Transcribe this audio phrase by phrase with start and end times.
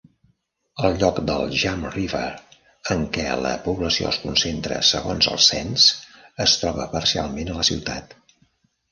[0.87, 2.21] El lloc del Jump River
[2.95, 5.85] en què la població es concentra segons el cens
[6.47, 8.17] es troba parcialment a la ciutat.